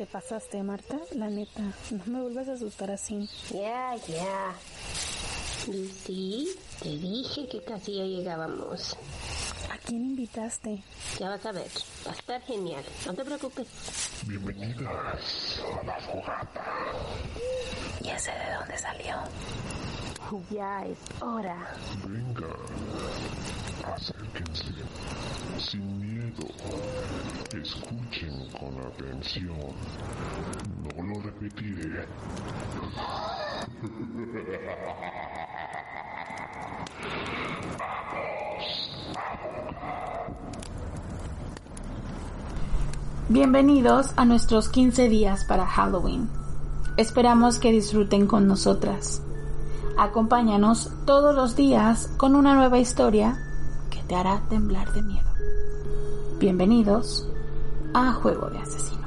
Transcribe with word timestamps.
Te 0.00 0.06
pasaste, 0.06 0.62
Marta, 0.62 0.98
la 1.14 1.28
neta. 1.28 1.60
No 1.90 2.02
me 2.06 2.22
vuelvas 2.22 2.48
a 2.48 2.54
asustar 2.54 2.90
así. 2.90 3.28
Ya, 3.50 3.94
ya. 4.08 4.54
Lucy, 5.66 6.48
te 6.82 6.88
dije 6.88 7.46
que 7.46 7.62
casi 7.62 7.96
ya 7.96 8.04
llegábamos. 8.04 8.96
¿A 9.70 9.76
quién 9.76 10.02
invitaste? 10.06 10.82
Ya 11.18 11.28
vas 11.28 11.44
a 11.44 11.52
ver, 11.52 11.70
va 12.06 12.12
a 12.12 12.14
estar 12.14 12.40
genial. 12.40 12.82
No 13.04 13.12
te 13.12 13.26
preocupes. 13.26 13.66
Bienvenidas 14.26 15.60
a 15.60 15.84
la 15.84 16.00
fogata. 16.00 16.64
Ya 18.00 18.18
sé 18.18 18.30
de 18.30 18.54
dónde 18.58 18.78
salió. 18.78 19.16
Ya 20.50 20.86
es 20.86 20.98
hora. 21.20 21.74
Venga, 22.06 22.56
acérquense. 23.84 24.64
Sin 25.58 25.98
miedo. 26.00 26.46
Escuchen 27.52 28.48
con 28.58 28.78
atención. 28.86 29.56
No 30.96 31.02
lo 31.02 31.20
repetiré. 31.22 32.06
Bienvenidos 43.28 44.12
a 44.16 44.24
nuestros 44.24 44.68
15 44.68 45.08
días 45.08 45.44
para 45.44 45.66
Halloween. 45.66 46.28
Esperamos 46.96 47.58
que 47.58 47.70
disfruten 47.70 48.26
con 48.26 48.46
nosotras. 48.46 49.22
Acompáñanos 49.96 50.90
todos 51.04 51.34
los 51.34 51.56
días 51.56 52.10
con 52.16 52.34
una 52.34 52.54
nueva 52.54 52.78
historia 52.78 53.49
te 54.10 54.16
hará 54.16 54.42
temblar 54.48 54.92
de 54.92 55.02
miedo. 55.02 55.30
Bienvenidos 56.40 57.28
a 57.94 58.12
Juego 58.14 58.50
de 58.50 58.58
Asesinos. 58.58 59.06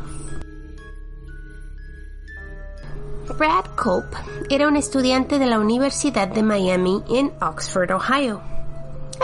Brad 3.38 3.66
Cope 3.76 4.16
era 4.50 4.66
un 4.66 4.78
estudiante 4.78 5.40
de 5.40 5.45
la 5.45 5.60
Universidad 5.60 6.30
de 6.30 6.42
Miami 6.42 7.04
en 7.10 7.34
Oxford, 7.42 7.92
Ohio. 7.92 8.40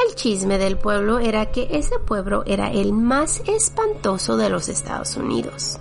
El 0.06 0.16
chisme 0.16 0.58
del 0.58 0.78
pueblo 0.78 1.20
era 1.20 1.46
que 1.46 1.70
ese 1.72 1.98
pueblo 1.98 2.44
era 2.46 2.74
el 2.74 2.92
más 2.92 3.42
espantoso 3.48 4.36
de 4.36 4.50
los 4.50 4.68
Estados 4.68 5.16
Unidos. 5.16 5.80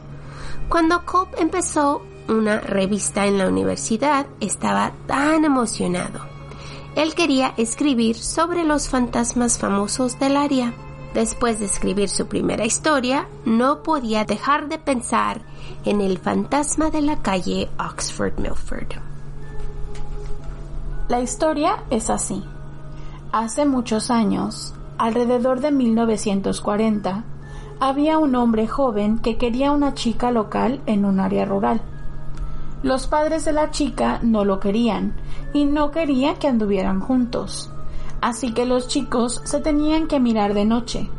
Cuando 0.68 1.04
Cope 1.04 1.42
empezó 1.42 2.02
una 2.28 2.60
revista 2.60 3.26
en 3.26 3.36
la 3.36 3.48
universidad, 3.48 4.26
estaba 4.38 4.92
tan 5.08 5.44
emocionado. 5.44 6.37
Él 6.98 7.14
quería 7.14 7.54
escribir 7.56 8.16
sobre 8.16 8.64
los 8.64 8.88
fantasmas 8.88 9.56
famosos 9.56 10.18
del 10.18 10.36
área. 10.36 10.74
Después 11.14 11.60
de 11.60 11.66
escribir 11.66 12.08
su 12.08 12.26
primera 12.26 12.66
historia, 12.66 13.28
no 13.44 13.84
podía 13.84 14.24
dejar 14.24 14.68
de 14.68 14.78
pensar 14.78 15.42
en 15.84 16.00
el 16.00 16.18
fantasma 16.18 16.90
de 16.90 17.02
la 17.02 17.22
calle 17.22 17.68
Oxford 17.78 18.40
Milford. 18.40 18.98
La 21.08 21.20
historia 21.20 21.84
es 21.90 22.10
así. 22.10 22.42
Hace 23.30 23.64
muchos 23.64 24.10
años, 24.10 24.74
alrededor 24.98 25.60
de 25.60 25.70
1940, 25.70 27.22
había 27.78 28.18
un 28.18 28.34
hombre 28.34 28.66
joven 28.66 29.20
que 29.20 29.36
quería 29.36 29.70
una 29.70 29.94
chica 29.94 30.32
local 30.32 30.80
en 30.86 31.04
un 31.04 31.20
área 31.20 31.44
rural. 31.44 31.80
Los 32.82 33.08
padres 33.08 33.44
de 33.44 33.52
la 33.52 33.72
chica 33.72 34.20
no 34.22 34.44
lo 34.44 34.60
querían 34.60 35.14
y 35.52 35.64
no 35.64 35.90
querían 35.90 36.36
que 36.36 36.46
anduvieran 36.46 37.00
juntos, 37.00 37.72
así 38.20 38.54
que 38.54 38.66
los 38.66 38.86
chicos 38.86 39.40
se 39.44 39.58
tenían 39.60 40.06
que 40.06 40.20
mirar 40.20 40.54
de 40.54 40.64
noche, 40.64 41.10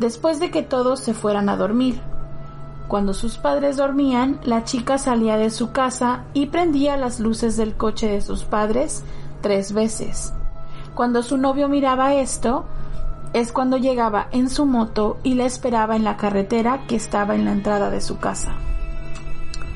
después 0.00 0.40
de 0.40 0.50
que 0.50 0.62
todos 0.62 0.98
se 0.98 1.14
fueran 1.14 1.48
a 1.48 1.56
dormir. 1.56 2.00
Cuando 2.88 3.14
sus 3.14 3.38
padres 3.38 3.76
dormían, 3.76 4.40
la 4.42 4.64
chica 4.64 4.98
salía 4.98 5.36
de 5.36 5.50
su 5.50 5.70
casa 5.70 6.24
y 6.34 6.46
prendía 6.46 6.96
las 6.96 7.20
luces 7.20 7.56
del 7.56 7.76
coche 7.76 8.08
de 8.08 8.20
sus 8.20 8.42
padres 8.42 9.04
tres 9.40 9.72
veces. 9.72 10.34
Cuando 10.96 11.22
su 11.22 11.38
novio 11.38 11.68
miraba 11.68 12.14
esto, 12.14 12.64
es 13.32 13.52
cuando 13.52 13.76
llegaba 13.76 14.26
en 14.32 14.50
su 14.50 14.66
moto 14.66 15.18
y 15.22 15.34
la 15.34 15.44
esperaba 15.44 15.94
en 15.94 16.02
la 16.02 16.16
carretera 16.16 16.86
que 16.88 16.96
estaba 16.96 17.36
en 17.36 17.44
la 17.44 17.52
entrada 17.52 17.88
de 17.88 18.00
su 18.00 18.18
casa. 18.18 18.56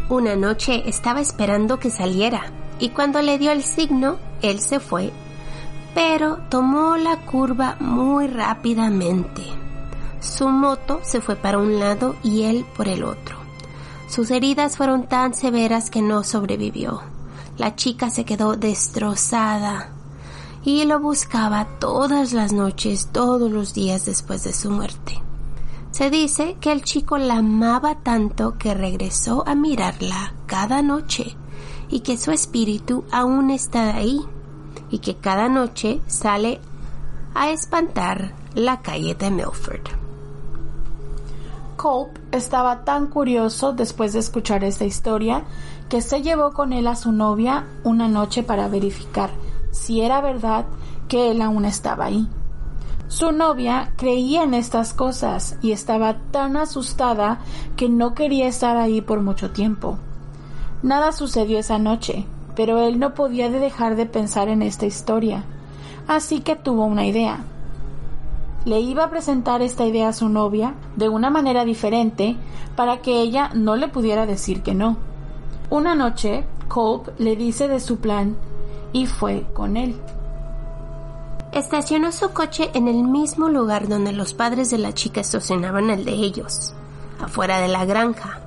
Una 0.09 0.37
noche 0.37 0.89
estaba 0.89 1.21
esperando 1.21 1.81
que 1.81 1.91
saliera 1.91 2.53
y 2.79 2.91
cuando 2.91 3.21
le 3.23 3.39
dio 3.39 3.51
el 3.51 3.65
signo, 3.65 4.19
él 4.41 4.61
se 4.61 4.79
fue, 4.79 5.13
pero 5.97 6.39
tomó 6.49 6.97
la 6.97 7.17
curva 7.23 7.77
muy 7.81 8.29
rápidamente. 8.29 9.43
Su 10.21 10.49
moto 10.49 11.01
se 11.03 11.21
fue 11.21 11.35
para 11.35 11.59
un 11.59 11.81
lado 11.81 12.15
y 12.23 12.43
él 12.45 12.65
por 12.77 12.87
el 12.87 13.03
otro. 13.03 13.37
Sus 14.09 14.31
heridas 14.31 14.77
fueron 14.77 15.09
tan 15.09 15.35
severas 15.35 15.91
que 15.91 16.03
no 16.03 16.23
sobrevivió. 16.23 17.03
La 17.59 17.75
chica 17.75 18.09
se 18.09 18.25
quedó 18.25 18.55
destrozada 18.55 19.91
y 20.65 20.85
lo 20.85 21.01
buscaba 21.01 21.67
todas 21.81 22.33
las 22.33 22.53
noches, 22.53 23.09
todos 23.11 23.51
los 23.51 23.75
días 23.75 24.07
después 24.07 24.45
de 24.45 24.53
su 24.53 24.71
muerte. 24.71 25.26
Se 25.97 26.11
dice 26.11 26.59
que 26.61 26.73
el 26.73 26.83
chico 26.83 27.17
la 27.17 27.39
amaba 27.39 27.95
tanto 27.95 28.59
que 28.59 28.75
regresó 28.75 29.43
a 29.47 29.55
mirarla 29.55 30.35
cada 30.45 30.83
noche 30.83 31.39
y 31.89 32.01
que 32.01 32.19
su 32.19 32.33
espíritu 32.33 33.05
aún 33.11 33.51
está 33.51 33.97
ahí 33.97 34.21
y 34.91 34.99
que 34.99 35.17
cada 35.17 35.49
noche 35.49 36.03
sale 36.07 36.61
a 37.35 37.49
espantar 37.49 38.35
la 38.55 38.83
calle 38.83 39.15
de 39.15 39.31
Milford. 39.31 39.89
Cope 41.79 42.21
estaba 42.31 42.85
tan 42.85 43.07
curioso 43.07 43.73
después 43.73 44.13
de 44.13 44.19
escuchar 44.19 44.65
esta 44.65 44.85
historia 44.85 45.45
que 45.89 46.03
se 46.03 46.21
llevó 46.21 46.53
con 46.53 46.75
él 46.75 46.89
a 46.89 46.95
su 46.97 47.11
novia 47.11 47.65
una 47.85 48.07
noche 48.07 48.43
para 48.43 48.69
verificar 48.69 49.31
si 49.71 50.03
era 50.03 50.21
verdad 50.21 50.67
que 51.09 51.31
él 51.31 51.41
aún 51.41 51.65
estaba 51.65 52.05
ahí. 52.05 52.29
Su 53.09 53.31
novia 53.31 53.93
creía 53.97 54.43
en 54.43 54.53
estas 54.53 54.93
cosas 54.93 55.57
y 55.63 55.71
estaba 55.71 56.17
tan 56.33 56.57
asustada 56.57 57.39
que 57.77 57.89
no 57.89 58.15
quería 58.15 58.49
estar 58.49 58.77
ahí 58.77 59.01
por 59.01 59.21
mucho 59.21 59.53
tiempo. 59.53 59.99
Nada 60.83 61.13
sucedió 61.13 61.59
esa 61.61 61.79
noche, 61.79 62.27
pero 62.57 62.81
él 62.81 62.99
no 62.99 63.15
podía 63.15 63.49
dejar 63.49 63.95
de 63.95 64.07
pensar 64.07 64.49
en 64.49 64.61
esta 64.61 64.87
historia, 64.87 65.45
así 66.09 66.41
que 66.41 66.57
tuvo 66.57 66.85
una 66.85 67.07
idea. 67.07 67.45
Le 68.65 68.81
iba 68.81 69.05
a 69.05 69.11
presentar 69.11 69.63
esta 69.63 69.87
idea 69.87 70.09
a 70.09 70.13
su 70.13 70.29
novia 70.29 70.75
de 70.97 71.09
una 71.09 71.31
manera 71.31 71.65
diferente 71.65 72.37
para 72.75 73.03
que 73.03 73.21
ella 73.21 73.51
no 73.55 73.77
le 73.77 73.87
pudiera 73.87 74.27
decir 74.27 74.63
que 74.63 74.75
no. 74.75 74.97
Una 75.71 75.95
noche, 75.95 76.45
Cope 76.67 77.13
le 77.19 77.37
dice 77.37 77.69
de 77.69 77.79
su 77.79 77.99
plan 77.99 78.37
y 78.93 79.07
fue 79.07 79.47
con 79.55 79.77
él. 79.77 79.95
Estacionó 81.57 82.13
su 82.13 82.33
coche 82.33 82.71
en 82.75 82.87
el 82.87 83.03
mismo 83.03 83.49
lugar 83.49 83.89
donde 83.89 84.13
los 84.13 84.35
padres 84.35 84.71
de 84.71 84.77
la 84.77 84.93
chica 84.93 85.23
estacionaban 85.23 85.89
el 85.89 86.05
de 86.05 86.13
ellos, 86.13 86.75
afuera 87.19 87.61
de 87.61 87.69
la 87.69 87.87
granja. 87.87 88.43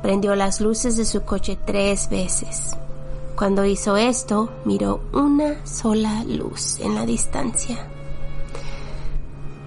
Prendió 0.00 0.36
las 0.36 0.60
luces 0.60 0.96
de 0.96 1.04
su 1.06 1.22
coche 1.22 1.58
tres 1.66 2.08
veces. 2.08 2.76
Cuando 3.34 3.64
hizo 3.64 3.96
esto, 3.96 4.48
miró 4.64 5.00
una 5.12 5.66
sola 5.66 6.22
luz 6.22 6.78
en 6.78 6.94
la 6.94 7.04
distancia, 7.04 7.78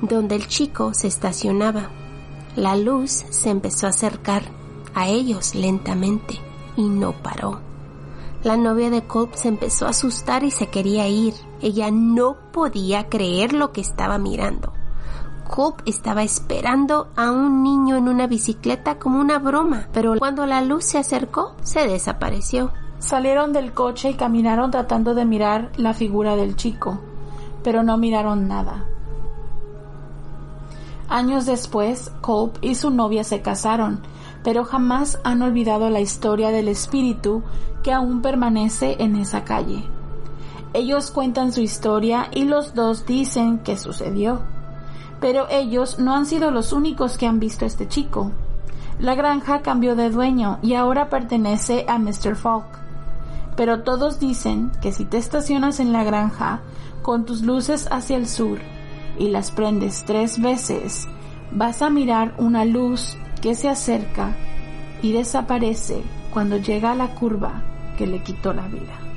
donde 0.01 0.35
el 0.35 0.47
chico 0.47 0.93
se 0.93 1.07
estacionaba. 1.07 1.89
La 2.55 2.77
luz 2.77 3.25
se 3.29 3.49
empezó 3.49 3.87
a 3.87 3.89
acercar 3.89 4.43
a 4.95 5.09
ellos 5.09 5.53
lentamente 5.53 6.39
y 6.77 6.83
no 6.83 7.11
paró. 7.11 7.59
La 8.41 8.55
novia 8.55 8.89
de 8.89 9.05
Cope 9.05 9.37
se 9.37 9.49
empezó 9.49 9.85
a 9.85 9.89
asustar 9.89 10.43
y 10.45 10.51
se 10.51 10.67
quería 10.67 11.07
ir. 11.09 11.33
Ella 11.61 11.91
no 11.91 12.37
podía 12.53 13.09
creer 13.09 13.51
lo 13.51 13.73
que 13.73 13.81
estaba 13.81 14.17
mirando. 14.17 14.71
Cope 15.49 15.83
estaba 15.89 16.23
esperando 16.23 17.09
a 17.17 17.31
un 17.31 17.63
niño 17.63 17.97
en 17.97 18.07
una 18.07 18.27
bicicleta 18.27 18.97
como 18.97 19.19
una 19.19 19.39
broma, 19.39 19.89
pero 19.91 20.15
cuando 20.17 20.45
la 20.45 20.61
luz 20.61 20.85
se 20.85 20.97
acercó, 20.97 21.55
se 21.63 21.85
desapareció. 21.85 22.71
Salieron 22.99 23.51
del 23.51 23.73
coche 23.73 24.11
y 24.11 24.13
caminaron 24.13 24.71
tratando 24.71 25.15
de 25.15 25.25
mirar 25.25 25.71
la 25.75 25.93
figura 25.93 26.37
del 26.37 26.55
chico, 26.55 26.99
pero 27.61 27.83
no 27.83 27.97
miraron 27.97 28.47
nada. 28.47 28.85
Años 31.09 31.47
después, 31.47 32.11
Culp 32.21 32.57
y 32.61 32.75
su 32.75 32.91
novia 32.91 33.23
se 33.23 33.41
casaron, 33.41 33.99
pero 34.43 34.63
jamás 34.63 35.19
han 35.23 35.41
olvidado 35.41 35.89
la 35.89 36.01
historia 36.01 36.51
del 36.51 36.67
espíritu 36.67 37.41
que 37.81 37.91
aún 37.91 38.21
permanece 38.21 38.95
en 38.99 39.15
esa 39.15 39.43
calle. 39.43 39.83
Ellos 40.73 41.09
cuentan 41.09 41.51
su 41.51 41.61
historia 41.61 42.27
y 42.31 42.43
los 42.43 42.75
dos 42.75 43.07
dicen 43.07 43.57
que 43.57 43.75
sucedió. 43.75 44.41
Pero 45.19 45.47
ellos 45.49 45.97
no 45.97 46.15
han 46.15 46.27
sido 46.27 46.51
los 46.51 46.73
únicos 46.73 47.17
que 47.17 47.25
han 47.25 47.39
visto 47.39 47.65
a 47.65 47.67
este 47.67 47.87
chico. 47.87 48.31
La 48.99 49.15
granja 49.15 49.61
cambió 49.63 49.95
de 49.95 50.11
dueño 50.11 50.59
y 50.61 50.75
ahora 50.75 51.09
pertenece 51.09 51.85
a 51.87 51.97
Mr. 51.97 52.35
Falk. 52.35 52.65
Pero 53.57 53.81
todos 53.81 54.19
dicen 54.19 54.71
que 54.79 54.91
si 54.91 55.05
te 55.05 55.17
estacionas 55.17 55.79
en 55.79 55.91
la 55.91 56.03
granja 56.03 56.61
con 57.01 57.25
tus 57.25 57.41
luces 57.41 57.87
hacia 57.89 58.15
el 58.15 58.27
sur 58.27 58.59
y 59.19 59.27
las 59.27 59.51
prendes 59.51 60.03
tres 60.05 60.41
veces, 60.41 61.07
vas 61.51 61.81
a 61.81 61.89
mirar 61.89 62.33
una 62.37 62.65
luz 62.65 63.17
que 63.41 63.53
se 63.53 63.69
acerca 63.69 64.35
y 65.01 65.11
desaparece 65.11 66.01
cuando 66.33 66.57
llega 66.57 66.91
a 66.91 66.95
la 66.95 67.13
curva 67.13 67.61
que 67.97 68.07
le 68.07 68.23
quitó 68.23 68.53
la 68.53 68.67
vida. 68.67 69.08